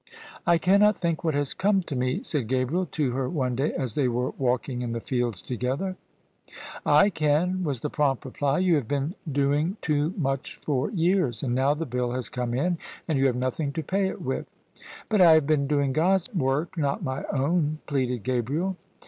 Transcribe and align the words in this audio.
"I 0.47 0.57
cannot 0.57 0.97
think 0.97 1.23
what 1.23 1.35
has 1.35 1.53
come 1.53 1.83
to 1.83 1.95
me," 1.95 2.23
said 2.23 2.47
Gabriel 2.47 2.87
to 2.87 3.11
her 3.11 3.29
one 3.29 3.55
day 3.55 3.71
as 3.71 3.93
they 3.93 4.07
were 4.07 4.31
walking 4.31 4.81
in 4.81 4.93
the 4.93 4.99
fields 4.99 5.43
together." 5.43 5.95
I 7.03 7.11
can," 7.11 7.63
was 7.63 7.81
the 7.81 7.89
prompt 7.91 8.25
reply:" 8.25 8.57
you 8.65 8.73
have 8.77 8.87
been 8.87 9.13
doing 9.31 9.77
[i6o] 9.77 9.77
OF 9.77 9.77
ISABEL 9.77 9.93
CARNABY 9.93 10.13
too 10.13 10.13
much 10.19 10.59
for 10.65 10.89
years: 10.89 11.43
and 11.43 11.53
now 11.53 11.75
the 11.75 11.85
bill 11.85 12.13
has 12.13 12.29
come 12.29 12.55
in, 12.55 12.79
and 13.07 13.19
you 13.19 13.27
have 13.27 13.35
nothing 13.35 13.71
to 13.73 13.83
pay 13.83 14.07
it 14.07 14.23
with."" 14.23 14.47
But 15.07 15.21
I 15.21 15.33
have 15.33 15.45
been 15.45 15.67
doing 15.67 15.93
God's 15.93 16.33
work, 16.33 16.75
not 16.79 17.03
my 17.03 17.23
own," 17.25 17.77
pleaded 17.85 18.23
Gabriel. 18.23 18.77